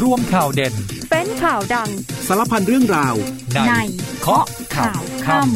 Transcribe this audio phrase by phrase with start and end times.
[0.00, 0.74] ร่วมข่าวเด่น
[1.10, 1.90] เป็นข่าวดัง
[2.26, 3.14] สารพันเรื่องราว
[3.54, 3.72] ในใน
[4.20, 4.44] เคาะ
[4.76, 5.46] ข่าวค่ำ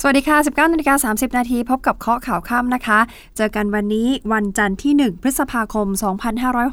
[0.00, 2.98] สวัสดีค่ะ 19นาฬิกา30 นาทีพบกับเคาะข่าวค่ำนะคะ
[3.36, 5.86] เจอกันวันนี้วันจันทร์ที่ 1 พฤษภาคม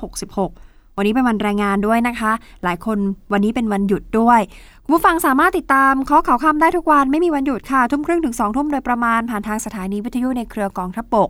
[0.02, 2.32] 2566 วันนี้เป็นวันแรงงานด้วยนะคะ
[2.64, 2.98] หลายคน
[3.34, 4.40] วันนี้เป็นวันหยุดด้วย
[4.84, 11.30] คุณผู้ฟังสามารถติดตามเคาะข่าวค่ำได้ทุกวันไม่มีวันหยุดค่ะ ทุ่มครึ่งถึง2ทุ่มโดยประมาณผ่านทางสถานีวิทยุในเครือกองทัพบก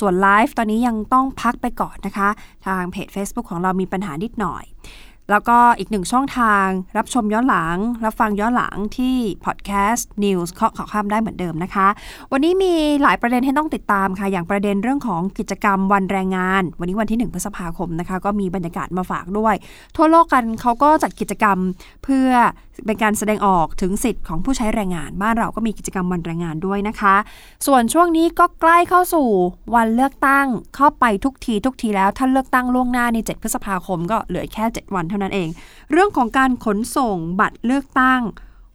[0.00, 2.28] ส่วนไลฟ์ตอนนี้ยังต้องพักไปก่อนนะคะ
[2.66, 4.64] ทางเพจ Facebook ของเรามีปัญหานิดหน่อย
[5.30, 6.66] แล้วก็อีกหนึ่งช่องทาง
[6.96, 11.88] รับชมย้อนหลัง รับฟังย้อนหลังที่พอดแคสต์ News เคาะข่าวข้ามได้เหมือนเดิมนะคะ
[12.32, 12.72] วันนี้มี
[13.02, 19.54] หลายประเด็นให้ต้องติดตามค่ะ อย่างประเด็นเรื่องของกิจกรรมวันแรงงาน วันนี้วันที่ 1 พฤษภาคมนะคะ ก็มีบรรยากาศมาฝากด้วย
[19.96, 21.58] ทั่วโลกกันเขาก็จัดกิจกรรม
[22.04, 22.30] เพื่อ
[22.86, 27.16] เป็นการแสดงออกถึงสิทธิ์ของผู้ใช้แรงงาน บ้านเราก็มีกิจกรรมวันแรงงานด้วยนะคะ
[27.66, 29.28] ส่วนช่วงนี้ก็ใกล้เข้าสู่
[29.74, 35.48] วันเลือกตั้งเข้าไปทุกทีทุกทีแล้วถ้าเลือกตั้งล่วงหน้าใน 7 พฤษภาคม ก็เหลือแค่ 7 วันเท่านั้นเอง
[35.90, 38.22] เรื่องของการขนส่งบัตรเลือกตั้ง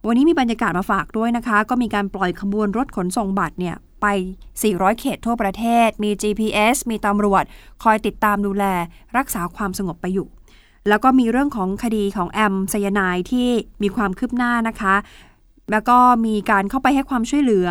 [0.06, 4.06] วันนี้มีบรรยากาศมาฝากด้วยนะคะ ก็มีการปล่อยขบวนรถขนส่งบัตรเนี่ยไป
[4.54, 7.44] 400 เขตทั่วประเทศ มี GPS มีตำรวจ
[7.82, 8.64] คอยติดตามดูแล
[9.16, 10.26] รักษาความสงบไปอยู่
[10.88, 13.48] แล้วก็มีเรื่องของคดีของแอมไซยานายที่
[13.82, 14.94] มีความคืบหน้านะคะ
[15.72, 17.68] แล้วก็มีการเข้าไปให้ความช่วยเหลือ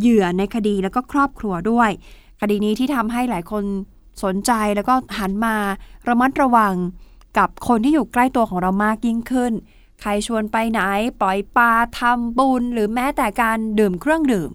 [0.00, 1.90] เหยื่อในคดีแล้วก็ครอบครัวด้วย
[2.40, 3.64] คดีนี้ที่ทำให้หลายคน
[4.24, 5.56] สนใจแล้วก็หันมา
[6.08, 6.74] ระมัดระวัง
[7.38, 9.52] กับคนที่อยู่ใกล้ตัวของเรามากยิ่งขึ้น
[10.00, 10.80] ใครชวนไปไหน
[11.20, 14.50] ปล่อยปลาทำบุญ หรือแม้แต่การดื่มเครื่องดื่ม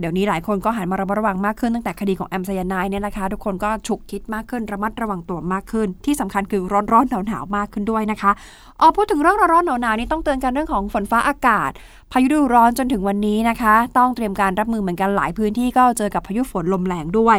[0.00, 8.30] เดี๋ยวนี้หลายคนก็หันมาระมัดระวังมากขึ้นตั้งแต่คดีของแอมไซยานายเนี่ยนะคะ ทุกคนก็ฉุกคิดมากขึ้นระมัดระวังตัวมากขึ้น ที่สำคัญคือร้อนร้อนหนาวหนาวมากขึ้นด้วยนะคะ
[8.80, 11.70] อ๋อพูดถึงเรื่องร้อนร้อนหนาวหนาวนี่ต้องเตือนกันเรื่องของฝนฟ้าอากาศ
[12.12, 17.38] พายุฤดูร้อนจนถึงวันนี้นะคะ ต้องเตรียมการรับมือเหมือนกันหลายพื้นที่ก็เจอกับพายุฝนลมแรงด้วย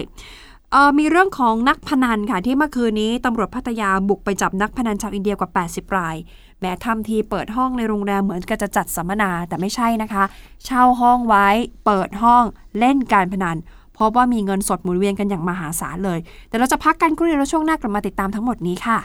[1.00, 6.16] มีเรื่องของนักพนันค่ะ ที่เมื่อคืนนี้ตำรวจพัทยาบุกไปจับนักพนันชาวอินเดียกว่า 80 ราย
[6.60, 10.24] แม้ทำทีเปิดห้องในโรงแรมเหมือนกับจะจัดสัมมนาแต่ไม่ใช่นะคะ
[10.66, 11.48] เช่าห้องไว้
[11.86, 12.44] เปิดห้อง
[12.80, 13.58] เล่นการพนัน
[13.94, 16.20] เพราะว่ามีเงินสดหมุนเวียนกันอย่างมหาศาลเลย
[16.50, 18.98] แต่เราจะพักกันครู่เดียวแล้วช่วงหน้ากลับมาติดตามทั้งหมดนี้ค่ะ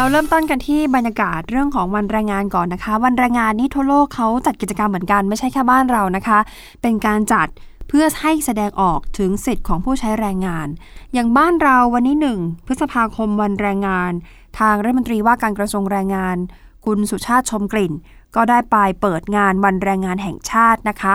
[0.00, 6.38] เราเริ่มต้นกันที่บรรยากาศเรื่องของวันแรงงานก่อนนะคะ วันแรงงานนี่ทั่วโลกเขาจัดกิจกรรมเหมือนกันไม่ใช่แค่บ้านเรานะคะ
[6.82, 7.48] เป็นการจัด
[7.88, 10.68] เพื่อให้แสดงออกถึงสิทธิ์ของผู้ใช้แรงงาน
[11.14, 14.12] อย่างบ้านเราวันนี้หนึ่งพฤษภาคมวันแรงงาน
[14.58, 16.36] ทางรัฐมนตรีว่าการกระทรวงแรงงาน
[16.84, 17.92] คุณสุชาติชมกลิ่น
[18.36, 21.14] ก็ได้ไปเปิดงานวันแรงงานแห่งชาตินะคะ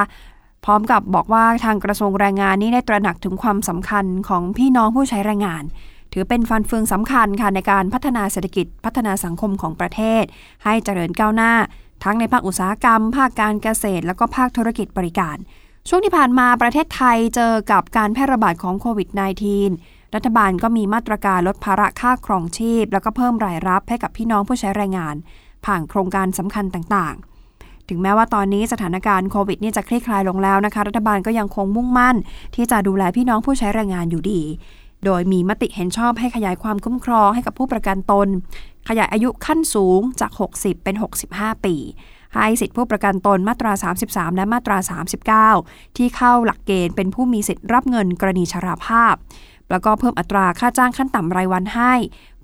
[0.66, 5.66] พร้อมกับบอกว่าทางกระทรวงแรงงานนี้ได้ตระหนักถึงความสำคัญของพี่น้องผู้ใช้แรงงาน
[6.14, 10.24] ถือเป็นฟันเฟืองสำคัญค่ะในการพัฒนาเศรษฐกิจพัฒนาสังคมของประเทศ
[10.64, 11.54] ให้เจริญก้าวหน้า
[12.04, 15.38] ทั้งในภาคอุตสาหกรรม ภาคการเกษตร แล้วก็ภาคธุรกิจบริการ
[15.90, 19.10] ช่วงที่ผ่านมาประเทศไทยเจอกับการแพร่ระบาดของโควิด
[19.62, 25.16] -19 รัฐบาลก็มีมาตรการลดภาระค่าครองชีพ แล้วก็เพิ่มรายรับให้กับพี่น้องผู้ใช้แรงงาน
[25.66, 32.16] ผ่านโครงการสำคัญต่างๆถึงแม้ว่าตอนนี้สถานการณ์โควิดนี่จะคลี่คลายลงแล้วนะคะ รัฐบาลก็ยังคงมุ่งมั่น
[32.56, 34.42] ที่จะดูแลพี่น้องผู้ใช้แรงงานอยู่ดี
[35.06, 38.28] โดยมีมติเห็นชอบให้ขยายความคุ้มครองให้กับผู้ประกันตน
[38.90, 40.96] ขยายอายุขั้นสูงจาก 60 เป็น
[41.30, 41.76] 65 ปี
[42.34, 43.72] ให้สิทธิผู้ประกันตนมาตรา
[44.06, 44.78] 33 และมาตรา
[45.40, 49.16] 39 ที่เข้าหลักเกณฑ์เป็นผู้มีสิทธิ์รับเงินกรณีชราภาพ
[49.72, 51.94] แล้วก็เพิ่มอัตราค่าจ้างขั้นต่ำรายวันให้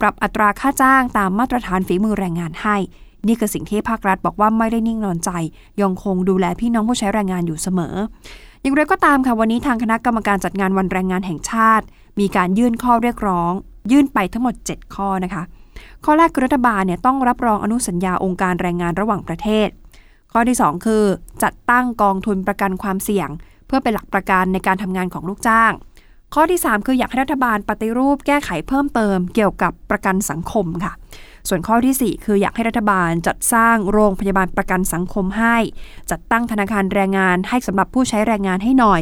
[0.02, 2.76] ปรับอัตราค่าจ้างตามมาตรฐานฝีมือแรงงานให้
[3.28, 5.32] นี่คือสิ่งที่ภาครัฐบอกว่าไม่ได้นิ่งนอนใจ
[5.82, 7.96] ยังคงดูแลพี่น้องผู้ใช้แรงงานอยู่เสมอ
[8.62, 11.86] อย่างไรก็ตามค่ะวันนี้ทางคณะกรรมการจัดงานวันแรงงานแห่งชาติ
[12.20, 13.52] มีการยื่นข้อเรียกร้อง
[13.92, 15.44] ยื่นไปทั้งหมด 7 ข้อนะคะ
[16.06, 19.68] ข้อแรกคือรัฐบาลเนี่ยต้องรับรองอนุสัญญาองค์การแรงงานระหว่างประเทศ
[20.32, 21.04] ข้อที่ 2 คือ
[21.44, 23.30] จัดตั้งกองทุนประกันความเสี่ยง
[23.68, 25.72] เพื่อเป็นหลักประกันในการทำงานของลูกจ้าง
[26.34, 30.94] ข้อที่ 3 คืออยากให้รัฐบาลปฏิรูปแก้ไขเพิ่มเติม เกี่ยวกับประกันสังคมค่ะ
[31.48, 35.58] ส่วนข้อทีสี่ 4 คืออยากให้รัฐบาลจัดสร้างโรงพยาบาลประกันสังคมให้
[36.12, 39.02] จัดตั้งธนาคารแรงงานให้สำหรับผู้ใช้แรงงานให้หน่อย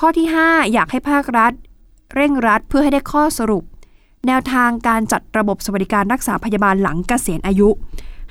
[0.00, 1.52] ข้อที่ 5 อยากให้ภาครัฐ
[2.14, 3.64] เร่งรัดเพื่อให้ได้ข้อสรุป
[4.26, 7.68] แนวทางการจัดระบบสวัสดิการรักษาพยาบาลหลังเกษียณอายุ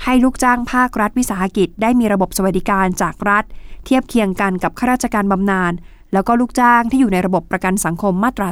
[0.04, 3.44] ให้ลูกจ้างภาครัฐวิสาหกิจ ได้มีระบบสวัสดิการจากรัฐ
[3.86, 5.74] เทียบเคียงกันกับข้าราชการบำนาญ
[6.14, 8.48] แล้วก็ลูกจ้างที่อยู่ในระบบประกันสังคมมาตรา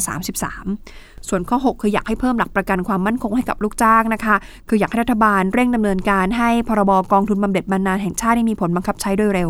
[0.62, 4.36] 33 ส่วนข้อ 6 คืออยากให้เพิ่มหลักประกันความมั่นคงให้กับลูกจ้างนะคะ
[4.70, 9.50] คืออยากให้รัฐบาลเร่งดำเนินการให้พรบกองทุนบำเหน็จบำนาญแห่งชาติได้มีผลบังคับใช้โดยเร็ว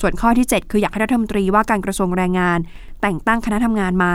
[0.00, 2.58] ส่วนข้อที่ 7 คืออยากให้รัฐมนตรีว่าการกระทรวงแรงงาน
[3.02, 4.12] แต่งตั้งคณะทำงานมา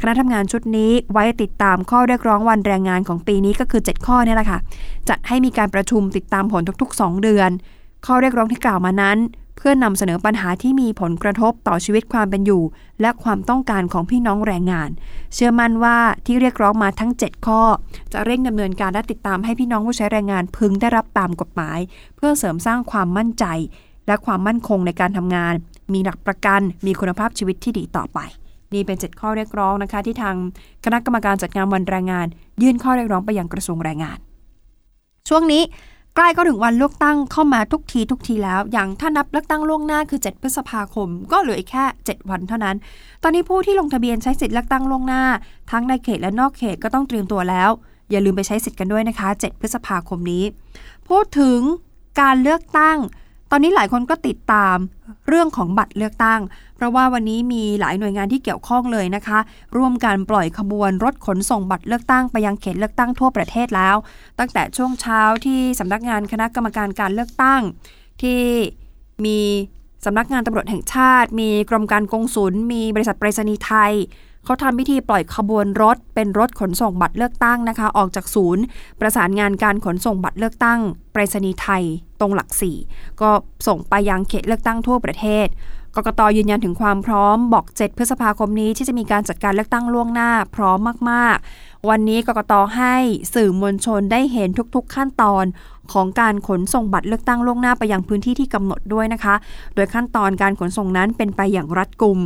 [0.00, 4.58] คณะทำงานชุดนี้ไว้ติดตามข้อเรียกร้องวันแรงงานของปีนี้ก็คือ 7 ข้อนี่แหละค่ะ
[5.08, 7.50] จัดให้มีการประชุมติดตามผลทุก ๆ 2 เดือน
[8.06, 9.18] ข้อเรียกร้องที่กล่าวมานั้น
[9.56, 12.62] เพื่อนำเสนอปัญหาที่มีผลกระทบต่อชีวิตความเป็นอยู่
[13.00, 14.90] และความต้องการของพี่น้องแรงงาน
[15.34, 15.96] เชื่อมั่นว่า
[16.26, 17.60] ที่เรียกร้องมาทั้ง 7 ข้อ
[18.12, 21.78] จะเร่งดำเนินการและติดตามให้พี่น้องผู้ใช้แรงงานพึงได้รับตามกฎหมาย
[22.16, 23.44] เพื่อเสริมสร้างความมั่นใจ
[24.06, 25.54] และความมั่นคงในการทำงาน
[25.92, 28.20] มีหลักประกัน มีคุณภาพชีวิตที่ดีต่อไป
[28.76, 30.36] นี่เป็น 7 ข้อเรียกร้องนะคะ ที่ทาง
[30.84, 32.26] คณะกรรมการจัดงานวันแรงงาน
[32.62, 34.18] ยื่นข้อเรียกร้องไปยังกระทรวงแรงงาน
[35.28, 35.62] ช่วงนี้
[36.14, 42.76] ใกล้ก็ถึงวันเลือกตั้งเข้ามาทุกทีทุกทีแล้ว อย่างถ้านับเลือกตั้งล่วงหน้าคือ 7 พฤษภาคม ก็เหลืออีกแค่ 7 วันเท่านั้น
[43.22, 45.22] ตอนนี้ผู้ที่ลงทะเบียนใช้สิทธิ์เลือกตั้งล่วงหน้า
[45.70, 47.70] ทั้งในเขตและนอกเขตก็ต้องเตรียมตัวแล้ว
[48.10, 50.44] อย่าลืมไปใช้สิทธิ์กันด้วยนะคะ 7 พฤษภาคมนี้
[51.08, 51.60] พูดถึง
[52.20, 52.98] การเลือกตั้ง
[53.50, 54.76] ตอนนี้หลายคนก็ติดตาม
[55.28, 56.40] เรื่องของบัตรเลือกตั้ง
[56.76, 59.38] เพราะว่าวันนี้มีหลายหน่วยงานที่เกี่ยวข้องเลยนะคะ
[59.76, 63.96] ร่วมกันปล่อยขบวนรถขนส่งบัตรเลือกตั้งไปยังเขตเลือกตั้งทั่วประเทศแล้ว
[64.38, 67.60] ตั้งแต่ช่วงเช้าที่สำนักงานคณะกรรมการการเลือกตั้ง
[68.22, 68.40] ที่
[69.24, 69.38] มี
[70.04, 73.92] สำนักงานตำรวจแห่งชาติ มีกรมการกงสุลมีบริษัทไปรษณีย์ไทย
[74.46, 78.62] เขาทำพิธีปล่อยขบวนรถ เป็นรถขนส่งบัตรเลือกตั้งนะคะ ออกจากศูนย์
[79.00, 80.80] ประสานงานการขนส่งบัตรเลือกตั้ง
[81.12, 81.82] ไปรษณีย์ไทย
[82.20, 82.76] ตรงหลักสี่
[83.20, 83.30] ก็
[83.66, 85.46] ส่งไปยังเขตเลือกตั้งทั่วประเทศ
[85.94, 90.78] กกตยืนยันถึงความพร้อมบอก 7 พฤษภาคมนี้ที่จะมีการจัดการเลือกตั้งล่วงหน้าพร้อม
[91.10, 92.94] มาก ๆ วันนี้กกตให้
[93.34, 95.44] สื่อมวลชนได้เห็นทุกๆขั้นตอน
[95.92, 99.34] ของการขนส่งบัตรเลือกตั้งล่วงหน้าไปยังพื้นที่ที่กำหนดด้วยนะคะ
[99.74, 102.18] โดยขั้นตอนการขนส่งนั้นเป็นไปอย่างรัดกุม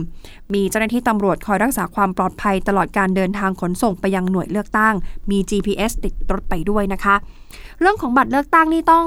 [0.53, 4.95] มีเจ้าหน้าที่ตำรวจคอยรักษาความปลอดภัยตลอดการเดินทางขนส่งไปยังหน่วยเลือกตั้ง
[5.31, 7.15] มี GPS ติดรถไปด้วยนะคะ
[7.81, 9.05] เรื่องของบัตรเลือกตั้งนี่ต้อง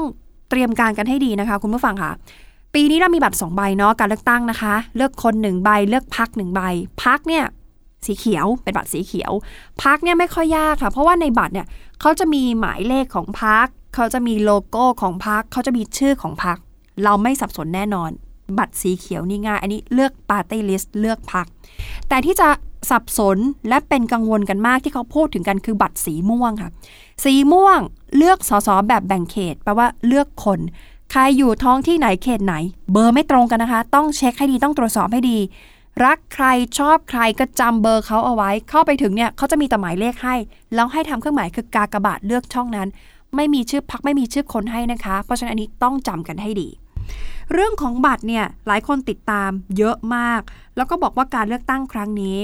[0.50, 2.11] เตรียมการกันให้ดีนะคะ คุณผู้ฟังค่ะ
[2.73, 6.61] ปีนี้เรามีบัตร2ใบเนาะการเลือกตั้งนะคะ เลือกคน1ใบเลือกพัก1ใบ
[7.03, 7.45] พรรคเนี่ย
[8.07, 9.31] สีเขียวเป็นบัตรสีเขียว
[9.83, 11.67] พรรคเนี่ยไม่ค่อยยากค่ะ เพราะว่าในบัตรเนี่ย
[12.01, 16.57] เขาจะมีหมายเลขของพรรคเขาจะมีโลโก้ของพรรคเขาจะมีชื่อของพรรค
[17.03, 18.11] เราไม่สับสนแน่นอน
[18.57, 21.45] บัตรสีเขียวนี่ง่าย อันนี้เลือกปาร์ตี้ลิสต์เลือกพรรค
[22.09, 22.47] แต่ที่จะ
[22.89, 23.38] สับสน
[23.69, 26.69] และเป็นกังวลกันมากที่เขาพูดถึงกันคือบัตรสีม่วงค่ะ
[27.23, 27.79] สีม่วง
[28.17, 30.59] เลือกสสแบบแบ่งเขตแปลว่าเลือกคน
[31.11, 32.55] ใครอยู่ท้องที่ไหนเขตไหน
[32.91, 35.38] เบอร์ไม่ตรงกันนะคะ ต้องเช็คให้ดีต้องตรวจสอบให้ดี
[36.05, 36.45] รักใคร
[36.79, 40.35] ชอบใครก็จำเบอร์เขาเอาไว้ เข้าไปถึงเนี่ยเขาจะมีแต่หมายเลขให้
[40.75, 42.87] แล้วให้ทำเครื่องหมายคือกากบาทเลือกช่องนั้น
[43.35, 46.69] ไม่มีชื่อพักไม่มีชื่อคนให้นะคะ เพราะฉะนั้นอันนี้ต้องจำกันให้ดี
[47.53, 50.41] เรื่องของบัตรเนี่ยหลายคนติดตามเยอะมาก
[50.75, 52.37] แล้วก็บอกว่าการเลือกตั้งครั้งนี้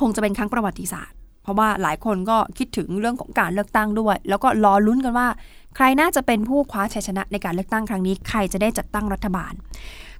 [0.00, 5.28] คงจะเป็นครั้งประวัติศาสตร์ เพราะว่าหลายคนก็คิดถึงเรื่องของการเลือกตั้งด้วย แล้วก็รอลุ้นกันว่า
[5.76, 9.52] ใครน่าจะเป็นผู้คว้าชัยชนะในการเลือกตั้งครั้งนี้ ใครจะได้จัดตั้งรัฐบาล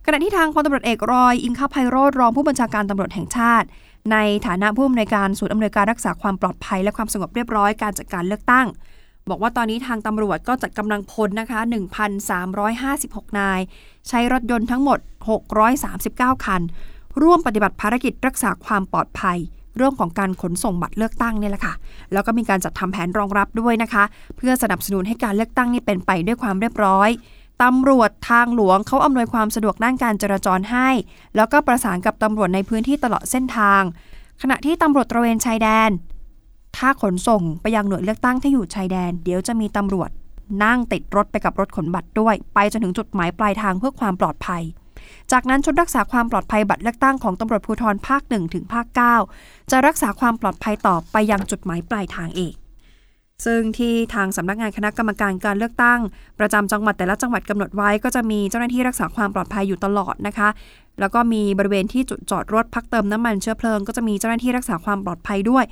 [0.06, 3.66] ขณะที่ทางพลตำรวจเอกรอย อิงคไพโรธรองผู้บัญชาการตำรวจแห่งชาติ
[4.12, 4.16] ใน
[4.46, 8.66] ฐานะผู้อำนวยการศูนย์อำนวยการรักษาความปลอดภัย และความสงบเรียบร้อยการจัดการเลือกตั้ง
[9.28, 11.58] บอกว่าตอนนี้ทางตำรวจก็จัดกำลังพลนะคะ
[12.28, 13.60] 1,356 นาย
[14.08, 14.98] ใช้รถยนต์ทั้งหมด
[15.72, 16.62] 639 คัน
[17.22, 19.38] ร่วมปฏิบัติภารกิจรักษาความปลอดภัย
[19.76, 21.74] เรื่องของการขนส่งบัตรเลือกตั้งเนี่ยแหละค่ะ
[22.12, 24.04] แล้วก็มีการจัดทำแผนรองรับด้วยนะคะ
[24.36, 27.10] เพื่อสนับสนุนให้การเลือกตั้งนี่เป็นไปด้วยความเรียบร้อย
[27.62, 30.88] ตำรวจทางหลวงเขาอำนวยความสะดวกด้านการจราจรให้
[31.36, 33.82] แล้วก็ประสานกับตำรวจในพื้นที่ตลอดเส้นทาง
[34.42, 35.90] ขณะที่ตำรวจตระเวนชายแดน
[36.76, 40.10] ถ้าขนส่งไปยังหน่วยเลือกตั้งที่อยู่ชายแดน เดี๋ยวจะมีตำรวจ
[40.64, 44.62] นั่งติดรถไปกับรถขนบัตรด้วย ไปจนถึงจุดหมายปลายทางเพื่อความปลอดภัย
[45.32, 48.86] จากนั้นชุดรักษาความปลอดภัยบัตรเลือกตั้งของตำรวจภูธรภาค1ถึงภาค
[49.30, 52.52] 9 จะรักษาความปลอดภัยต่อไปยังจุดหมายปลายทางเอง
[53.46, 56.00] ซึ่งที่ทางสำนักงานคณะกรรมการการเลือกตั้ง
[56.38, 60.48] ประจำจังหวัดแต่ละจังหวัดกำหนดไว้ ก็จะมีเจ้าหน้าที่รักษาความปลอดภัยอยู่ตลอดนะคะ
[61.00, 65.64] แล้วก็มีบริเวณที่จุดจอดรถพักเติมน้ำมันเชื้อเพลิงก็จะมีเจ้าหน้าที่รักษาความปลอดภัยด้วย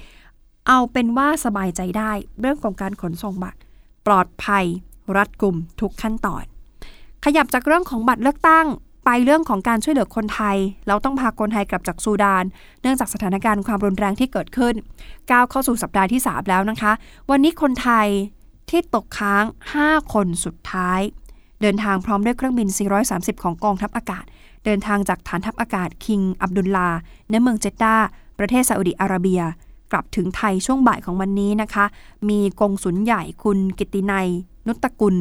[0.68, 3.58] เอาเป็นว่าสบายใจได้ เรื่องของการขนส่งบัตร
[4.06, 4.64] ปลอดภัย
[5.16, 6.44] รัดกุมทุกขั้นตอน
[7.24, 8.66] ขยับจากเรื่องของบัตรเลือกตั้ง
[9.08, 10.56] ไปเรื่องของการช่วยเหลือคนไทย
[10.88, 12.44] เราต้องพาคนไทยกลับจากซูดาน
[12.82, 14.74] เนื่องจากสถานการณ์ความรุนแรงที่เกิดขึ้น
[15.30, 16.92] ก้าวเข้าสู่สัปดาห์ที่ 3 แล้วนะคะ
[17.30, 18.08] วันนี้คนไทย
[18.70, 19.44] ที่ตกค้าง
[19.78, 21.00] 5 คนสุดท้าย
[21.62, 22.68] เดินทางพร้อมด้วยเครื่องบิน
[23.06, 24.24] 430 ของกองทัพอากาศ
[24.64, 26.88] เดินทางจากฐานทัพอากาศคิงอับดุลลา
[27.32, 27.94] ณเมืองเจด้า
[28.38, 29.42] ประเทศซาอุดิอาระเบีย
[29.92, 31.84] กลับถึงไทยช่วงบ่ายของวันนี้นะคะ
[32.28, 34.28] มีกงสุลใหญ่คุณกิตินัย
[34.66, 35.16] นุตตะกุล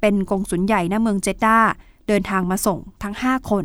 [0.00, 1.58] เป็นกงสุลใหญ่ณเมืองเจด้า
[2.08, 3.64] เดินทางมาส่งทั้ง 5 คน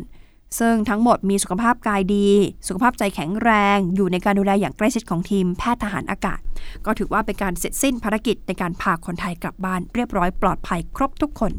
[0.60, 2.28] ซึ่งทั้งหมดมีสุขภาพกายดี
[2.66, 6.40] สุขภาพใจแข็งแรง อยู่ในการดูแลอย่างใกล้ชิดของทีมแพทย์ทหารอากาศ
[6.86, 11.52] ก็ถือว่าเป็นการเสร็จสิ้นภารกิจในการพาคนไทยกลับบ้านเรียบร้อยปลอดภัยครบทุกคน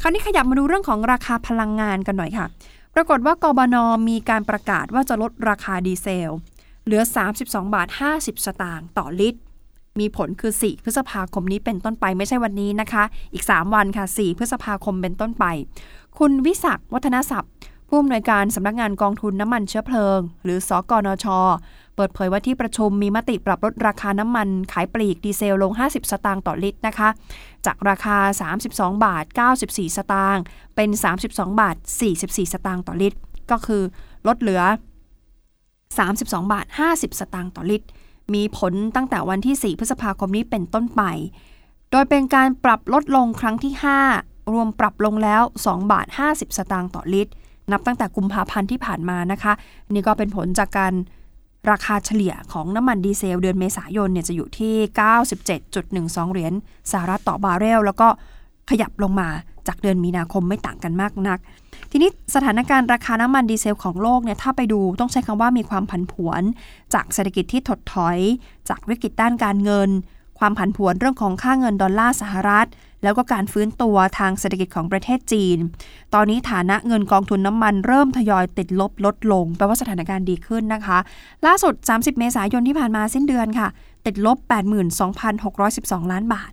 [0.00, 2.46] คราวนี้ขยับมาดูเรื่องของราคาพลังงานกันหน่อยค่ะ
[2.94, 3.76] ปรากฏว่ากบน
[4.08, 6.30] มีการประกาศว่าจะลดราคาดีเซล
[6.84, 7.02] เหลือ
[7.38, 9.40] 32 บาท 50 สตางค์ต่อลิตร
[10.00, 15.44] มีผลคือ 4 พฤษภาคมนี้เป็นต้นไปไม่ใช่วันนี้นะคะ อีก 3 วันค่ะ 4 พฤษภาคมเป็นต้นไป
[16.18, 17.50] คุณวิศักดิ์วัฒนศัพท์
[17.88, 21.26] ผู้อำนวยการสำนักงานกองทุนน้ำมันเชื้อเพลิง หรือสอกนช
[21.96, 27.08] เปิดเผยว่าที่ประชุมมีมติปรับลดราคาน้ำมันขายปลีกดีเซลลง 50 สตางค์ต่อลิตรนะคะ
[27.66, 28.16] จากราคา
[28.60, 29.24] 32 บาท
[29.60, 30.42] 94 สตางค์
[30.76, 30.90] เป็น
[31.24, 31.76] 32 บาท
[32.10, 33.18] 44 สตางค์ต่อลิตร
[33.50, 33.82] ก็คือ
[34.26, 34.62] ลดเหลือ
[35.76, 37.88] 32 บาท 50 สตางค์ต่อลิตร
[38.34, 41.02] มีผลตั้งแต่วันที่ 4 พฤษภาคมนี้เป็นต้นไป
[41.90, 47.32] โดยเป็นการปรับลดลงครั้งที่ 5 รวมปรับลงแล้ว 2 บาท 50 สตางค์ต่อลิตร
[47.72, 49.52] นับตั้งแต่กุมภาพันธ์ที่ผ่านมานะคะ
[49.90, 50.94] นี่ก็เป็นผลจากการ
[51.70, 54.74] ราคาเฉลี่ยของน้ำมันดีเซลเดือนเมษายนเนี่ยจะอยู่ที่
[55.34, 56.52] 97.12 เหรียญ
[56.90, 58.08] สหรัฐต่อบาร์เรล แล้วก็
[58.70, 59.28] ขยับลงมา
[59.68, 61.38] จากเดือนมีนาคมไม่ต่างกันมากนัก
[61.90, 66.42] ทีนี้สถานการณ์ราคาน้ำมันดีเซลของโลกเนี่ยถ้าไปดูต้องใช้คำว่ามีความผันผวน
[66.94, 68.18] จากเศรษฐกิจที่ถดถอย
[68.68, 69.90] จากวิกฤตด้านการเงิน
[70.38, 72.66] ความผันผวนเรื่องของค่าเงินดอลลาร์สหรัฐ
[73.04, 75.58] แล้วก็การฟื้นตัวทางเศรษฐกิจของประเทศจีน
[76.14, 80.98] ตอนนี้ฐานะเงินกองทุนน้ำมันเริ่มทยอยติดลบลดลง แปลว่าสถานการณ์ดีขึ้นนะคะ
[81.46, 83.68] ล่าสุด 30 เมษายนที่ผ่านมาสิ้นเดือนค่ะ
[84.06, 84.38] ติดลบ
[85.24, 86.52] 82,612 ล้านบาท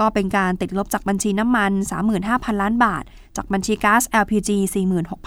[0.00, 1.72] ก็เป็นการติดลบจากบัญชีน้ำมัน
[2.16, 3.04] 35,000 ล้านบาท
[3.36, 4.50] จากบัญชีก๊าซ LPG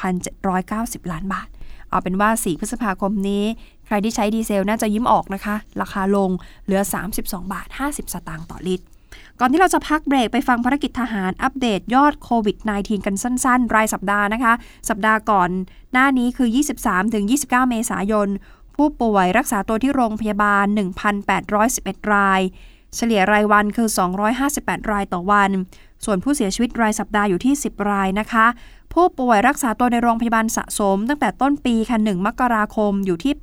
[0.01, 1.47] 46,790 ล้านบาท
[1.89, 3.43] เอาเป็นว่า 4 พฤษภาคมนี้
[3.85, 6.29] ใครที่ใช้ดีเซลน่าจะยิ้มออกนะคะ ราคาลง
[6.65, 6.81] เหลือ
[7.15, 8.85] 32 บาท 50 สตางค์ต่อลิตร
[9.39, 14.53] ก่อนที่เราจะพักเบรกไปฟังภารกิจทหารอัปเดตยอดโควิด -19 กันสั้น ๆ รายสัปดาห์นะคะ
[14.89, 15.49] สัปดาห์ก่อน
[15.91, 16.49] หน้านี้คือ
[17.09, 18.27] 23-29 เมษายน
[18.75, 20.65] ผู้ป่วยรักษาตัวที่โรงพยาบาล
[21.39, 22.41] 1,811 ราย
[22.95, 23.87] เฉลี่ยรายวันคือ
[24.39, 25.51] 258 รายต่อวัน
[26.05, 28.45] ส่วนผู้เสียชีวิตรายสัปดาห์อยู่ที่ 10 รายนะคะ
[28.99, 33.33] ผู้ป่วยรักษาตัวในโรงพยาบาลสะสม ตั้งแต่ต้นปีค่ะ1มกราคมอยู่ที่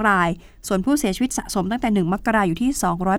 [0.00, 0.28] 8,382 ราย
[0.68, 2.70] ส่วนผู้เสียชีวิตสะสมตั้งแต่ 1 มกราอยู่ที่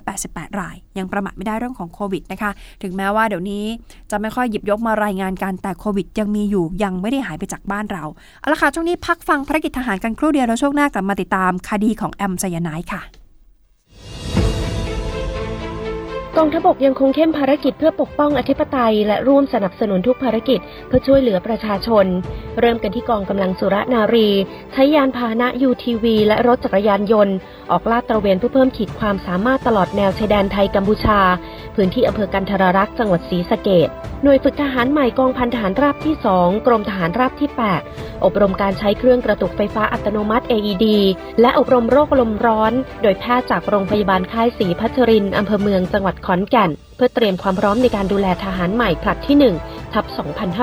[0.05, 2.51] 288 ราย ยังประมาทไม่ได้เรื่องของโควิดนะคะ
[2.81, 3.65] ถึงแม้ว่าเดี๋ยวนี้
[4.11, 8.03] จะไม่ค่อยหยิบยกมารายงานกัน แต่โควิดยังมีอยู่ ยังไม่ได้หายไปจากบ้านเรา
[8.39, 13.03] เอาละค่ะ ช่วงนี้พักฟังภารกิจทหารกันครู่เดียวแล้วช่วงหน้ากลับมาติดตามคดีของแอมไซยาไนด์ค่ะ
[16.39, 22.05] กองทพบกยังคงเข้มภารกิจเพื่อปกป้องอธิปไตย และร่วมสนับสนุนทุกภารกิจเพื่อช่วยเหลือประชาชน
[22.59, 24.29] เริ่มกันที่กองกำลังสุรนารี
[24.73, 27.35] ใช้ยานพาหนะ UTV และรถจักรยานยนต์
[27.71, 31.19] ออกลาดตระเวนเพื่อเพิ่มขีดความสามารถตลอดแนวชายแดนไทยกัมพูชา
[31.75, 33.89] พื้นที่อำเภอกันทรรักษ์จังหวัดศรีสะเกด
[34.23, 37.49] หน่วยฝึกทหารใหม่กองพันทหารราบที่ 2 กรมทหารราบที่
[37.87, 40.85] 8 อบรมการใช้เครื่องกระตุกไฟฟ้าอัตโนมัติ AED
[41.41, 50.05] และอบรมโรคลมร้อน โดยแพทย์จากโรงพยาบาลค่ายศรีพัชรินอำเภอเมืองจังหวัดขอนแก่น เพื่อเตรียมความพร้อมในการดูแลทหารใหม่ผลัดที่ 1 ทับ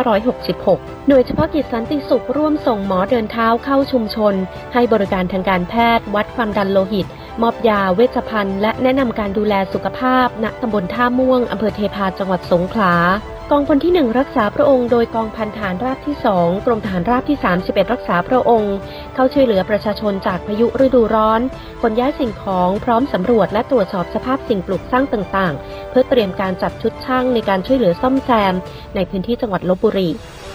[0.04, 4.35] 2566 หน่วยเฉพาะกิจสันติสุขร่วมส่งหมอเดินเท้าเข้าชุมชน
[4.73, 7.07] ให้บริการทางการแพทย์ วัดความดันโลหิต
[7.42, 12.95] มอบยาเวชภัณฑ์ และแนะนำการดูแลสุขภาพ ณตำบลท่าม่วงอำเภอเทพาจังหวัดสงขลา
[13.54, 18.75] กองพลที่ 1 รักษาพระองค์โดยกองพันฐานราบที่ 2 กรมฐานราบที่ 31 รักษาพระองค์
[19.14, 21.40] เข้าช่วยเหลือประชาชนจากพายุฤดูร้อน
[21.80, 28.54] ขนย้ายสิ่งของพร้อมสำรวจและตรวจสอบสภาพสิ่งปลูกสร้างต่าง ๆ เพื่อเตรียมการจัดชุดช่างในการช่วยเหลือซ่อมแซม
[28.97, 30.09] ในพื้นที่จังหวัดลบบุรี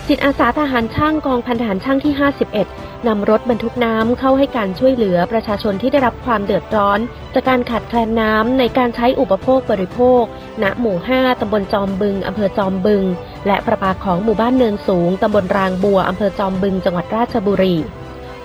[0.10, 2.14] จิตอาสาทหารช่างกองพันทหารช่างที่
[2.60, 7.00] 51 นำรถบรรทุกน้ำเข้าให้การช่วยเหลือประชาชนที่ได้รับความเดือดร้อน
[7.34, 10.24] จากการขาดแคลนน้ำในการใช้อุปโภคบริโภค
[10.64, 13.04] ณ หมู่ 5 ตำบลจอมบึง อำเภอจอมบึง
[13.48, 17.76] และประปาของหมู่บ้านเนินสูง ตำบลรางบัว อำเภอจอมบึง จังหวัดราชบุรี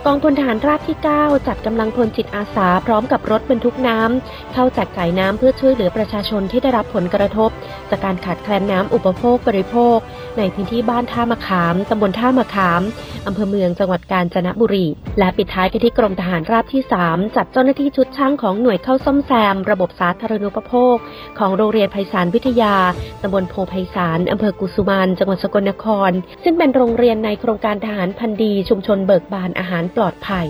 [0.07, 7.51] กองพลทหารราบที่ 9 จัดกำลังพลจิตอาสาพร้อมกับรถบรรทุกน้ำ เข้าแจกจ่ายน้ำเพื่อช่วยเหลือประชาชนที่ได้รับผลกระทบ
[7.91, 9.99] จากการขาดแคลนน้ำอุปโภคบริโภค
[10.39, 12.83] ในพื้นที่บ้านท่ามะขามตำบลท่ามะขาม
[13.27, 14.87] อำเภอเมืองจังหวัดกาญจนบุรี
[15.19, 20.97] และปิดท้ายกันที่กรมทหารราบที่ 3 จัดเจ้าหน้าที่ชุดช่างของหน่วยเข้าซ่อมแซม ระบบสาธารณูปโภค
[21.39, 22.77] ของโรงเรียนไพศาลวิทยา
[23.23, 26.11] ตำบลโพไพศาลอำเภอกุสุมานจังหวัดสกลนคร
[26.45, 30.47] ซึ่งเป็นโรงเรียนในโครงการทหารพันดี ชุมชนเบิกบานอาหารปลอดภัย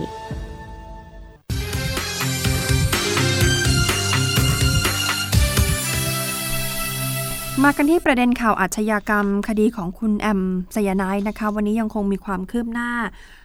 [7.63, 10.41] มากันที่ประเด็นข่าวอาชญากรรม คดีของคุณแอม
[10.75, 12.91] สยนายนะคะ วันนี้ยังคงมีความคืบหน้า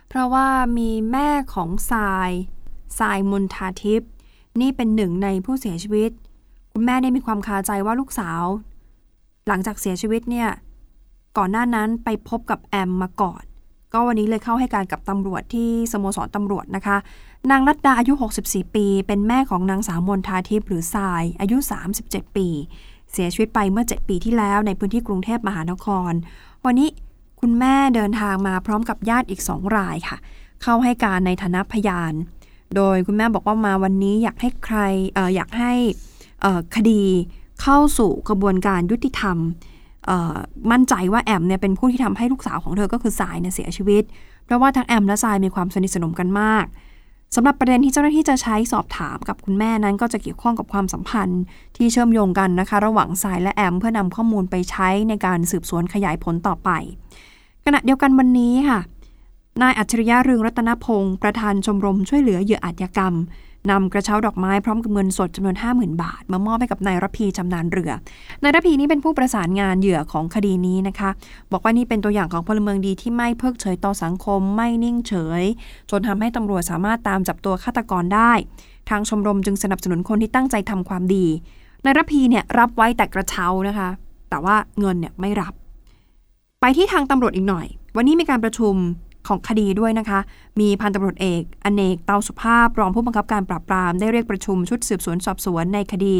[0.10, 2.32] เพราะว่ามีแม่ของทราย
[3.00, 4.10] ทรายมนทาทิพย์
[4.62, 6.12] นี่เป็นหนึ่งในผู้เสียชีวิต
[6.74, 8.44] คุณแม่ได้มีความคาใจว่าลูกสาว
[9.48, 10.50] หลังจากเสียชีวิตเนี่ย
[11.38, 13.44] ก่อนหน้านั้นไปพบกับแอมมาก่อน
[13.94, 16.98] ก็วันนี้เลยเข้าให้การกับตำรวจที่สโมสรตำรวจนะคะ
[17.52, 18.14] นางรัตดาอายุ
[18.44, 21.58] 64 ปี เป็นแม่ของนางสาวมนทาทิพย์หรือทราย อายุ
[21.98, 22.48] 37 ปี
[23.12, 26.12] เสียชีวิตไปเมื่อ 7 ปีที่แล้วในพื้นที่กรุงเทพมหานคร
[26.66, 26.90] วันนี้
[27.42, 30.18] คุณแม่เดินทางมาพร้อมกับญาติอีกสองรายค่ะ
[30.64, 32.14] เข้าให้การในฐานะพยาน
[32.76, 34.78] โดยคุณแม่บอกว่ามาวันนี้อยากให้ใคร
[35.18, 35.74] อออยากให้
[36.76, 37.04] คดี
[37.62, 39.38] เข้าสู่กระบวนการยุติธรรม
[40.72, 44.04] มั่นใจว่าแอมเนี่ยเป็นผู้ที่ทำให้ลูกสาวของเธอก็คือสายเนี่ยเสียชีวิต
[44.46, 46.66] เพราะว่าทั้งแอมและสายมีความสนิทสนมกันมาก
[47.36, 51.42] สำหรับประเด็นที่เจ้าหน้าที่จะใช้สอบถามกับคุณแม่นั้น ก็จะเกี่ยวข้องกับความสัมพันธ์
[51.78, 56.70] ที่เชื่อมโยงกันนะคะ ระหว่างสายและแอม เพื่อนำข้อมูลไปใช้ในการสืบสวนขยายผลต่อไป
[57.66, 58.80] ขณะเดียวกันวันนี้ค่ะ
[59.62, 63.14] นายอัจฉริยะเรืองรัตนพงศ์ประธานชมรมช่วยเหลือเหยื่ออาชญากรรม
[63.72, 67.92] นำกระเช้าดอกไม้พร้อมกับเงินสดจำนวน 50,000 บาท มามอบให้กับนายรพีจำนานเรือ
[68.44, 71.10] นายรพีนี้เป็นผู้ประสานงานเหยื่อของคดีนี้นะคะ
[71.52, 75.44] บอกว่านี่เป็นตัวอย่างของพลเมืองดีที่ไม่เพิกเฉยต่อสังคม ไม่นิ่งเฉย
[75.90, 78.32] จนทำให้ตำรวจสามารถตามจับตัวฆาตกรได้
[78.90, 81.26] ทางชมรมจึงสนับสนุนคนที่ตั้งใจทำความดี
[81.86, 83.90] นายรพีเนี่ยรับไว้แต่กระเช้านะคะ
[84.30, 85.54] แต่ว่าเงินเนี่ยไม่รับ
[86.62, 88.76] ไปที่ทางตำรวจอีกหน่อย วันนี้มีการประชุม
[89.28, 90.20] ของคดีด้วยนะคะ
[90.60, 96.18] มีพันตำรวจเอกอเนกเตาสุภาพรองผู้บังคับการปราบปรามได้เรียกประชุมชุดสืบสวนสอบสวนในคดี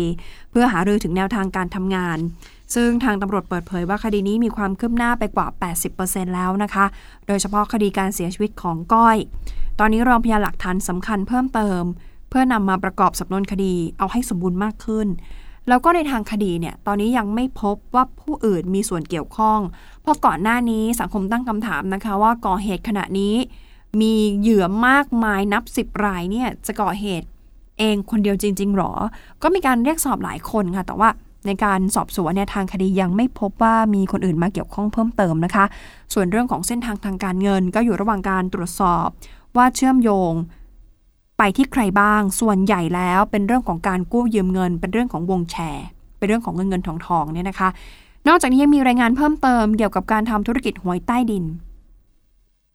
[0.52, 2.18] เพื่อหารือถึงแนวทางการทำงาน
[2.76, 5.48] ซึ่งทางตำรวจเปิดเผยว่าคดีนี้มีความคืบหน้าไปกว่า
[5.92, 6.86] 80%แล้วนะคะ
[7.28, 9.18] โดยเฉพาะคดีการเสียชีวิตของก้อย
[9.80, 11.84] ตอนนี้รองพยานหลักฐานสำคัญเพิ่มเติม
[12.30, 15.08] เพื่อนำมาประกอบสำนวนคดีเอาให้สมบูรณ์มากขึ้น
[15.68, 19.60] แล้วก็ในทางคดีเนี่ยตอนนี้ยังไม่พบว่าผู้อื่นมีส่วนเกี่ยวข้อง
[20.02, 23.36] เพราะก่อนหน้านี้สังคมตั้งคำถามนะคะว่าก่อเหตุขณะนี้
[24.02, 27.28] มีเหยื่อมากมายนับสิบรายเนี่ยจะก่อเหตุ
[27.80, 28.92] เองคนเดียวจริง ๆหรอ
[29.42, 31.10] ก็มีการเรียกสอบหลายคนค่ะ แต่ว่า
[31.48, 35.66] ในการสอบสวนเนี่ยทางคดียังไม่พบว่ามีคนอื่นมาเกี่ยวข้องเพิ่มเติมนะคะ
[36.14, 39.08] ส่วนเรื่องของเส้นทางทางการเงิน ก็อยู่ระหว่างการตรวจสอบ
[39.58, 40.34] ว่าเชื่อมโยง
[41.38, 45.86] ไปที่ใครบ้าง ส่วนใหญ่แล้วเป็นเรื่องของการกู้ยืมเงิน เป็นเรื่องของวงแชร์
[46.18, 47.70] เป็นเรื่องของเงินเงินทองทองเนี่ยนะคะ
[48.28, 51.44] นอกจากนี้ยังมีรายงานเพิ่มเติมเกี่ยวกับการทำธุรกิจหวยใต้ดิน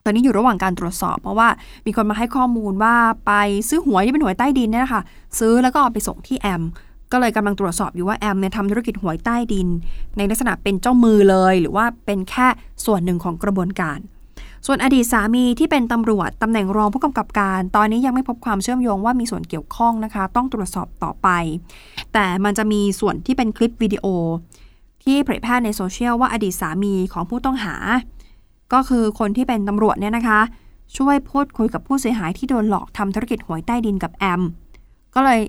[0.05, 1.49] ตอนนี้อยู่ระหว่างการตรวจสอบ เพราะว่า
[1.87, 2.95] มีคนมาให้ข้อมูลว่า
[3.27, 3.33] ไป
[3.69, 5.03] ซื้อหวยที่เป็นหวยใต้ดินเนี่ยนะคะ
[5.39, 6.63] ซื้อแล้วก็เอาไปส่งที่แอม
[7.13, 9.69] ก็เลยกำลังตรวจสอบอยู่ว่าแอมเนี่ยทำธุรกิจหวยใต้ดิน
[10.17, 12.47] ในลักษณะเป็นเจ้ามือเลย หรือว่าเป็นแค่
[12.85, 13.99] ส่วนหนึ่งของกระบวนการ
[14.67, 21.29] ส่วนอดีตสามีที่เป็นตำรวจตำแหน่งรองผู้กำกับการ ตอนนี้ยังไม่พบความเชื่อมโยงว่ามีส่วนเกี่ยวข้องนะคะ ต้องตรวจสอบต่อไป
[22.13, 24.07] แต่มันจะมีส่วนที่เป็นคลิปวิดีโอ
[25.03, 27.75] ที่เผยแพร่ในโซเชียลว่าอดีตสามีของผู้ต้องหา
[28.73, 30.41] ก็คือคนที่เป็นตำรวจเนี่ยนะคะ
[30.97, 34.43] ช่วยพูดคุยกับผู้เสียหายที่โดนหลอกทำธุรกิจหวยใต้ดินกับแอม
[35.15, 35.41] ก็เลย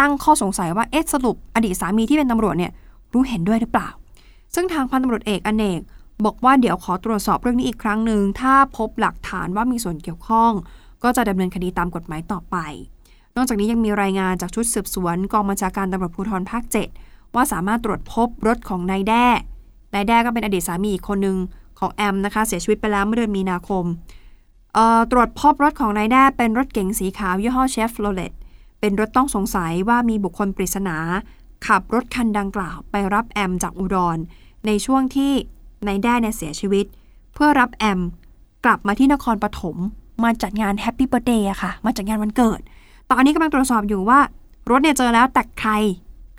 [0.00, 2.72] ตั้งข้อสงสัยว่าเอ๊ะสรุปอดีตสามีที่เป็นตำรวจเนี่ย
[3.12, 3.88] รู้เห็นด้วยหรือเปล่า
[4.54, 5.80] ซึ่งทางพันตำรวจเอกอเนก
[6.24, 10.52] บอกว่าเดี๋ยวขอตรวจสอบเรื่องนี้อีกครั้งหนึ่งถ้าพบหลักฐานว่ามีส่วนเกี่ยวข้อง
[11.02, 12.56] ก็จะดำเนินคดีตามกฎหมายต่อไป
[13.36, 16.62] นอกจากนี้ยังมีรายงานจากชุดสืบสวนกองบัญชาการตำรวจภูธรภาค
[16.98, 19.26] 7 ว่าสามารถตรวจพบรถของนายแด้
[19.94, 21.36] นายแด้ก็เป็นอดีตสามีอีกคนหนึ่ง
[21.78, 23.84] ของแอมนะคะ เสียชีวิตไปแล้วเมื่อเดือนมีนาคม
[25.10, 28.32] ตรวจพบรถของนายแด้เป็นรถเก๋งสีขาวยี่ห้อเชฟโรเลต
[28.80, 30.96] เป็นรถต้องสงสัยว่ามีบุคคลปริศนา
[31.66, 34.18] ขับรถคันดังกล่าวไปรับแอมจากอุดร
[34.66, 35.32] ในช่วงที่
[35.86, 36.86] นายแด้เนี่ยเสียชีวิต
[37.34, 38.00] เพื่อรับแอม
[38.64, 39.76] กลับมาที่นครปฐม
[40.24, 42.60] มาจัดงาน Happy Birthday ค่ะ มาจัดงานวันเกิด
[43.10, 44.20] ตอนนี้กำลังตรวจสอบอยู่ว่า
[44.70, 45.70] รถเนี่ยเจอแล้วแต่ใคร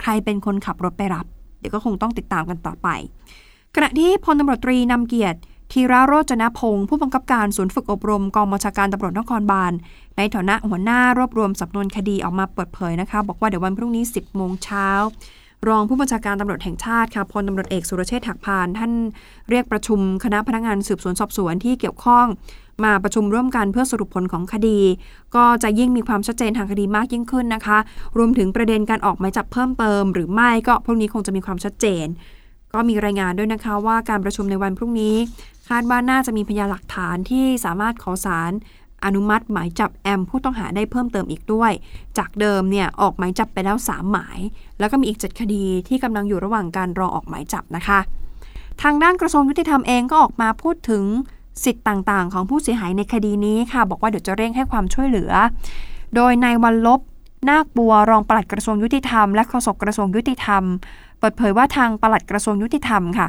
[0.01, 1.25] ใครเป็นคนขับรถไปรับ
[1.59, 2.87] เดี๋ยวก็คงต้องติดตามกันต่อไป
[3.75, 5.39] ขณะที่พลตำรวจตรีนำเกียรติ
[5.71, 9.73] ธีระโรจนพงศ์ผู้บังคับการศูนย์ฝึกอบรมกองบัญชาการตำรวจนครบาล
[10.17, 14.87] ในฐานะหัวหน้ารวบรวมสำนวนคดีออกมาเปิดเผยนะคะ บอกว่าเดี๋ยววันพรุ่งนี้ 10 โมงเช้า
[15.67, 18.91] รองผู้บัญชาการตำรวจแห่งชาติค่ะพลตำรวจเอกสุรเชษฐ์ถักพาน ท่าน
[19.49, 22.25] เรียกประชุมคณะพนักงานสืบสวนสอบสวนที่เกี่ยวข้อง
[22.83, 24.79] มาประชุมร่วมกันเพื่อสรุปผลของคดี
[25.35, 27.77] ก็จะยิ่งมีความชัดเจนทางคดีมากยิ่งขึ้นนะคะ
[28.17, 32.05] รวมถึงประเด็นการออกหมายจับเพิ่มเติม หรือไม่ก็พรุ่งนี้คงจะมีความชัดเจน
[32.73, 35.15] ก็มีรายงานด้วยนะคะว่าการประชุมในวันพรุ่งนี้
[35.69, 38.51] คาดว่าน่าจะมีพยานหลักฐานที่สามารถขอสาร
[39.05, 41.71] อนุมัติหมายจับแอมผู้ต้องหาได้เพิ่มเติมอีกด้วย
[42.17, 44.39] จากเดิมเนี่ยออกหมายจับไปแล้ว 3 หมาย
[44.79, 47.99] แล้วก็มีอีก 7 คดีที่กำลังอยู่ระหว่างการรอออกหมายจับนะคะ
[48.81, 51.03] ทางด้านกระทรวงยุติธรรมเองก็ออกมาพูดถึง
[51.63, 55.31] สิทธิ์ต่างๆ ของผู้เสียหายในคดีนี้ค่ะ บอกว่าเดี๋ยวจะเร่งให้ความช่วยเหลือ
[56.15, 56.99] โดยนายวันลบ
[57.49, 60.63] นาคบัวรองปลัดกระทรวงยุติธรรมและโฆษกกระทรวงยุติธรรม
[61.19, 63.27] เปิดเผยว่าทางปลัดกระทรวงยุติธรรมค่ะ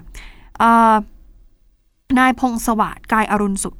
[2.19, 3.75] นายพงศวัสดิ์กายอรุณสุด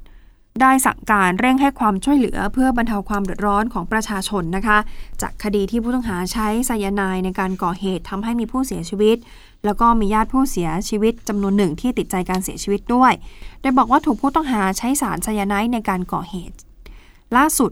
[0.63, 4.79] ได้สั่งการเร่งให้ความช่วยเหลือเพื่อบรรเทาความเดือดร้อนของประชาชนนะคะ
[5.23, 9.17] จากคดีที่ผู้ต้องหาใช้ไซยาไนในการก่อเหตุทำให้มีผู้เสียชีวิต
[9.65, 13.13] แล้วก็มีญาติผู้เสียชีวิตจำนวนหนึ่งที่ติดใจการเสียชีวิตด้วย
[13.63, 16.57] ได้บอกว่าถูกผู้ต้องหาใช้สารไซยาไนในการก่อเหตุ
[17.37, 17.71] ล่าสุด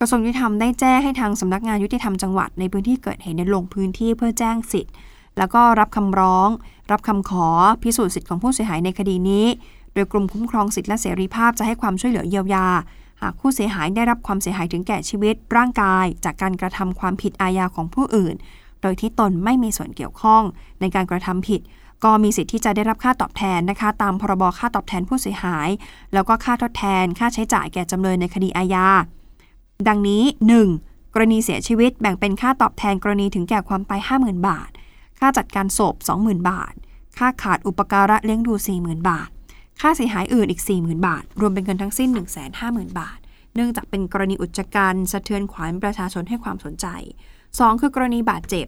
[0.00, 4.92] กระทรวงยุติธรรมได้แจ้งให้ทางสำนักงานยุติธรรมจังหวัดในพื้นที่เกิดเหตุลงพื้นที่เพื่อแจ้งสิทธิ์
[5.38, 6.48] แล้วก็รับคำร้อง
[6.92, 7.48] รับคำขอ
[7.82, 9.46] พิสูจน์สิทธิ์ของผู้เสียหายในคดีนี้
[9.94, 12.66] โดยกลุ่มคุ้มครองสิทธิและเสรีภาพจะให้ความช่วยเหลือเยียวยา
[13.22, 18.34] หากผู้เสียหายได้รับความเสียหายถึงแก่ชีวิต ร่างกาย จากการกระทำความผิดอาญาของผู้อื่น
[18.82, 20.42] โดยที่ตนไม่มีส่วนเกี่ยวข้อง
[20.80, 21.60] ในการกระทำผิด
[22.04, 25.68] ก็มีสิทธิ์ที่จะได้รับค่าตอบแทนนะคะ ตามพรบค่าตอบแทนผู้เสียหาย
[26.12, 28.88] แล้วก็ค่าทดแทน ค่าใช้จ่ายแก่จำเลยในคดีอาญา
[29.88, 30.22] ดังนี้
[30.68, 31.14] 1.
[31.14, 34.70] กรณีเสียชีวิตแบ่งเป็นค่าตอบแทนกรณีถึงแก่ความตาย50,000 บาท
[35.18, 36.74] ค่าจัดการศพ 20,000 บาท
[37.18, 39.28] ค่าขาดอุปการะเลี้ยงดู 40,000 บาท
[39.80, 42.10] ค่าเสียหายอื่นอีก 40,000 บาท รวมเป็นเงินทั้งสิ้น
[42.54, 43.18] 150,000 บาท
[43.54, 46.86] เนื่องจากเป็นกรณีอุจจการ สะเทือนขวัญประชาชนให้ความสนใจ
[47.38, 47.80] 2.
[47.80, 48.66] คือกรณีบาดเจ็บ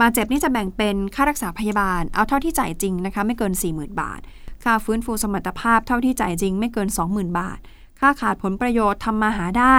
[0.00, 4.20] บาดเจ็บนี่จะแบ่งเป็นค่ารักษาพยาบาล เอาเท่าที่จ่ายจริงนะคะไม่เกิน 40,000 บาท
[4.64, 7.58] ค่าฟื้นฟูสมรรถภาพเท่าที่จ่ายจริงไม่เกิน 20,000 บาท
[8.00, 9.76] ค่าขาดผลประโยชน์ทำมาหาได้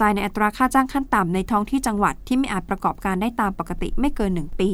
[0.00, 4.70] จ่ายในอัตราค่าจ้างขั้นต่ำในท้องที่จังหวัดที่ไม่อาจประกอบการได้ตามปกติไม่เกิน 1 ปี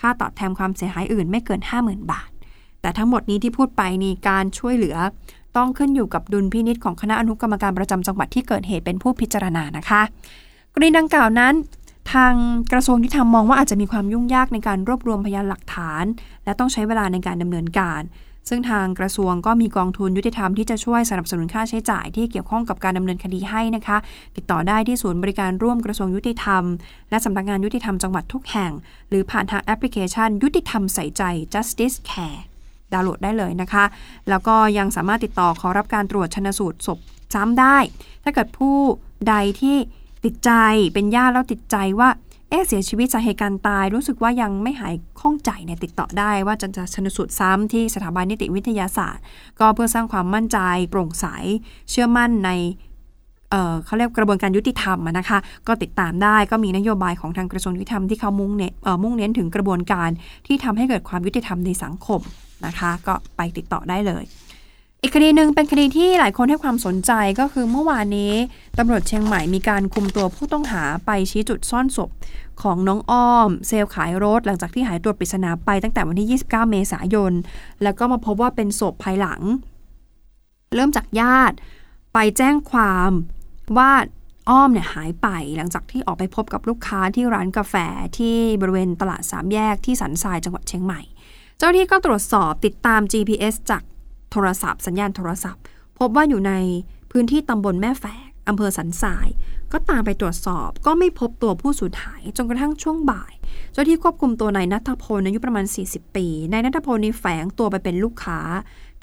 [0.00, 2.28] ค่าตอบแทนความเสียหายอื่นไม่เกิน 50,000 บาท
[2.84, 4.96] แต่ทั้งหมดนี้ที่พูดไปนี่การช่วยเหลือ
[5.56, 10.02] ต้องขึ้นอยู่กับดุลพินิษของคณะอนุกรรมการประจำจังหวัดที่เกิดเหตุเป็นผู้พิจารณานะคะ
[10.72, 11.54] กรณีดังกล่าวนั้น
[12.12, 12.34] ทาง
[12.72, 16.04] กระทรวงยุติธรรมมองว่าอาจจะมีความยุ่งยากในการรวบรวมพยานหลักฐาน
[16.44, 18.02] และต้องใช้เวลาในการดำเนินการ
[18.48, 23.96] ซึ่งทางกระทรวงก็มีกองทุนยุติธรรมที่จะช่วยสนับสนุนค่าใช้จ่ายที่เกี่ยวข้องกับการดำเนินคดีให้นะคะ
[24.36, 26.62] ติดต่อได้ที่ศูนย์บริการร่วมกระทรวงยุติธรรม
[27.10, 28.72] และสำนักงานยุติธรรมจังหวัดทุกแห่ง
[29.08, 31.22] หรือผ่านทางแอปพลิเคชัน ยุติธรรมใส่ใจ
[31.54, 32.40] justice care
[32.94, 33.84] ดาวน์โหลดได้เลยนะคะ
[34.28, 36.98] แล้วก็ยังสามารถติดต่อขอรับการตรวจชนสูตรศพ
[37.34, 37.76] ซ้ำได้
[38.24, 38.76] ถ้าเกิดผู้
[39.28, 39.76] ใดที่
[40.24, 40.50] ติดใจ
[40.94, 42.10] เป็นญาติแล้วติดใจว่า
[42.50, 49.22] เอ๊ะเสียชีวิตสาเหตุการตาย รู้สึกว่ายังไม่หายข้องใจเนี่ยติดต่อได้ว่าจะจะชนสูตรซ้ำที่สถาบันนิติวิทยาศาสตร์
[49.60, 50.58] ก็เพื่อสร้างความมั่นใจ
[50.90, 51.26] โปร่งใส
[51.90, 52.50] เชื่อมั่นใน
[53.50, 60.10] เเขาเรียกกระบวนการยุติธรรมนะคะ ก็ติดตามได้ก็มีนโยบายของทางกระทรวงยุติธรรมที่เขามุ่งเน้นมุ่งเน้นถึงกระบวนการ
[60.46, 62.20] ที่ทำให้เกิดความยุติธรรมในสังคม
[62.66, 64.24] นะคะ ก็ไปติดต่อได้เลย
[65.02, 68.34] อีกคดีหนึ่งเป็นคดีที่หลายคนให้ความสนใจก็คือเมื่อวานนี้
[68.78, 72.10] ตำรวจเชียงใหม่มีการคุมตัวผู้ต้องหาไปชี้จุดซ่อนศพ
[72.62, 77.32] ของน้องอ้อม เซลล์ขายรถหลังจากที่หายตัวปริศนาไปตั้งแต่วันที่ 29 เมษายน
[77.82, 79.40] แล้วก็มาพบว่าเป็นศพภายหลัง
[80.74, 81.56] เริ่มจากญาติ
[82.14, 83.10] ไปแจ้งความ
[83.78, 83.92] ว่า
[84.50, 87.74] อ้อมเนี่ยหายไปหลังจากที่ออกไปพบกับลูกค้าที่ร้านกาแฟ
[88.18, 91.00] ที่บริเวณตลาดสามแยกที่สันทรายจังหวัดเชียงใหม่
[91.58, 93.82] เจ้าที่ก็ตรวจสอบติดตาม GPS จาก
[94.32, 95.62] โทรศัพท์ สัญญาณโทรศัพท์
[95.98, 96.52] พบว่าอยู่ใน
[97.10, 99.28] พื้นที่ตำบลแม่แฝกอำเภอสันทราย
[99.72, 103.32] ก็ตามไปตรวจสอบก็ไม่พบตัวผู้สูญหายจนกระทั่งช่วงบ่าย
[103.72, 108.40] เจ้าที่ควบคุมตัวนายนัทพลอายุประมาณ 40 ปีนายนัทพลนี่แฝงตัวไปเป็นลูกค้า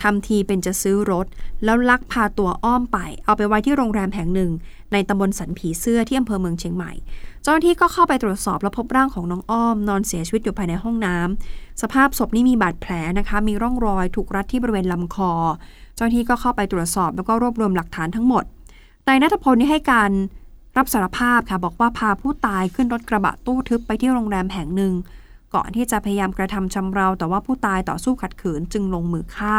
[0.01, 1.25] ทำทีเป็นจะซื้อรถ
[1.63, 4.51] แล้วลักพาตัวอ้อมไป เอาไปไว้ที่โรงแรมแห่งหนึ่ง
[4.93, 6.91] ในตำบลสันผีเสื้อที่อำเภอเมืองเชียงใหม่
[7.43, 15.31] เจ้าหน้าที่ก็เข้าไปตรวจสอบแล้วพบร่างของน้องอ้อม นอนเสียชีวิตอยู่ภายในห้องน้ำ สภาพศพนี่มีบาดแผลนะคะ มีร่องรอยถูกรัดที่บริเวณลำคอ
[15.95, 18.43] เจ้าหน้าที่ก็เข้าไปตรวจสอบแล้วก็รวบรวมหลักฐานทั้งหมด
[19.07, 20.11] นายนัทพลนี่ให้การ
[20.77, 24.93] รับสารภาพค่ะ บอกว่าพาผู้ตายขึ้นรถกระบะตู้ทึบไปที่โรงแรมแห่งหนึ่ง
[25.53, 29.57] ก่อนที่จะพยายามกระทำชำเราแต่ว่าผู้ตายต่อสู้ขัดขืนจึงลงมือฆ่า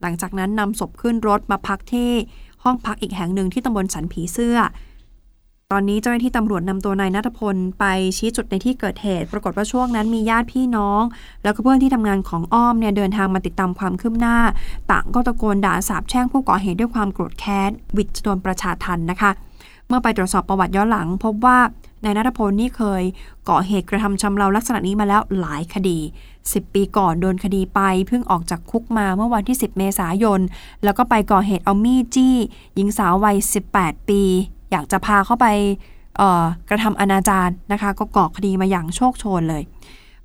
[0.00, 2.10] หลังจากนั้นนำศพขึ้นรถมาพักที่
[2.64, 4.56] ห้องพักอีกแห่งหนึ่งที่ตำบลสันผีเสื้อ
[5.72, 7.84] ตอนนี้เจ้าหน้าที่ตำรวจนำตัวนายนัทพลไป
[8.16, 11.02] ชี้จุดในที่เกิดเหตุ ปรากฏว่าช่วงนั้นมีญาติพี่น้อง
[11.42, 14.36] แล้วก็เพื่อนที่ทำงานของอ้อมเนี่ยเดินทางมาติดตามความคืบหน้า
[14.90, 19.30] ต่างก็ตะโกนด่าสาบแช่งผู้ก่อเหตุด้วยความโกรธแค้นวิจโดนประชาทันนะคะ
[19.88, 21.58] เมื่อไปตรวจสอบประวัติย้อนหลัง พบว่า
[22.04, 23.02] นายนัทพลนี่เคย
[23.48, 25.98] ก่อเหตุกระทำชำเราลักษณะนี้มาแล้วหลายคดี
[26.36, 30.40] 10 ปีก่อนโดนคดีไป เพิ่งออกจากคุกมาเมื่อวันที่ 10 เมษายน
[30.84, 32.36] แล้วก็ไปก่อเหตุเอามีดจี้
[32.74, 33.36] หญิงสาววัย
[33.72, 34.22] 18 ปี
[34.70, 35.46] อยากจะพาเข้าไป
[36.68, 39.62] กระทำอนาจารนะคะ ก็ก่อคดีมาอย่างโชคโชนเลย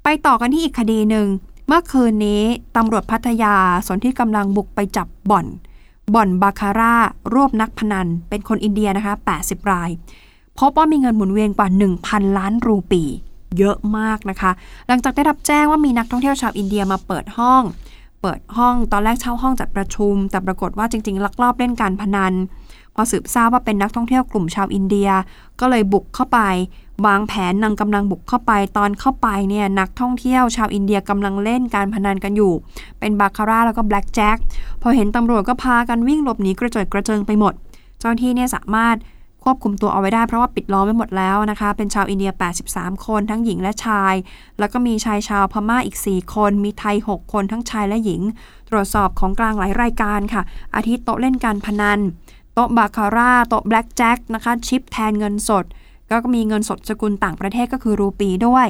[0.03, 1.27] ไปต่อกันที่อีกคดีหนึ่ง
[1.67, 2.41] เมื่อคืนนี้
[2.77, 3.55] ตำรวจพัทยา
[3.87, 5.45] สนที่กำลังบุกไปจับบ่อน
[6.15, 6.95] บ่อนบาคาร่า
[7.33, 9.89] รวบนักพนัน เป็นคนอินเดียนะคะ 80 ราย
[10.59, 11.67] พบว่ามีเงินหมุนเวียนกว่า
[12.01, 13.03] 1,000 ล้านรูปี
[13.57, 14.51] เยอะมากนะคะ
[14.87, 17.63] หลังจากได้รับแจ้งว่ามีนักท่องเที่ยวชาวอินเดียมาเปิดห้อง
[18.21, 22.33] เปิดห้องตอนแรกเช่าห้องจัดประชุม แต่ปรากฏว่าจริง ๆ ลักลอบเล่นการพนัน
[22.95, 25.09] พอสืบทราบว่าเป็นนักท่องเที่ยวกลุ่มชาวอินเดีย
[25.59, 26.39] ก็เลยบุกเข้าไป
[27.05, 32.53] วางแผนนำกำลังบุกเข้าไปตอนเข้าไปเนี่ยนักท่องเที่ยวชาวอินเดียกำลังเล่นการพนันกันอยู่
[32.99, 34.37] เป็นบาคาร่าแล้วก็แบล็กแจ็ค
[34.81, 37.53] พอเห็นตำรวจก็พากันวิ่งหลบหนีกระเจิดกระเจิงไปหมด
[37.99, 38.97] เจ้าหน้าที่เนี่ยสามารถ
[39.43, 42.31] ควบคุมตัวเอาไว้ได้เพราะว่าปิดล้อมไว้หมดแล้วนะคะ เป็นชาวอินเดีย
[42.67, 44.13] 83 คนทั้งหญิงและชาย
[44.59, 48.21] แล้วก็มีชายชาวพม่าอีก 4 คน มีไทย 6 คนทั้งชายและหญิง
[48.69, 50.41] ตรวจสอบของกลางหลายรายการค่ะ
[50.75, 51.99] อาทิโต๊ะเล่นการพนัน
[52.53, 55.65] โต๊ะบาคาร่าโต๊ะแบล็กแจ็คนะคะชิปแทนเงินสด
[56.09, 58.67] ก็มีเงินสดสกุลต่างประเทศก็คือรูปีด้วย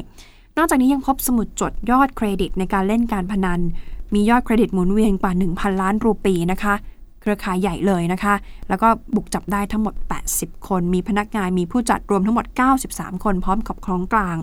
[0.57, 3.59] นอกจากนี้ยังพบสมุดจดยอดเครดิตในการเล่นการพนัน
[4.13, 6.75] มียอดเครดิตหมุนเวียนกว่า 1,000 ล้านรูปีนะคะ
[7.21, 8.33] เครือข่ายใหญ่เลยนะคะ
[8.69, 9.95] แล้วก็บุกจับได้ทั้งหมด
[10.31, 12.45] 80 คน มีพนักงานมีผู้จัดรวมทั้งหมด
[12.85, 14.37] 93 คนพร้อมกับของกลาง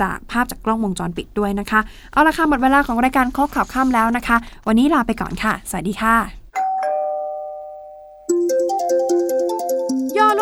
[0.00, 1.80] จากภาพจากกล้องวงจรปิดด้วยนะคะ
[2.12, 6.43] เอาละค่ะหมดเวลาของรายการข้อข่าวค่ำแล้วนะคะ วันนี้ลาไปก่อนค่ะ สวัสดีค่ะ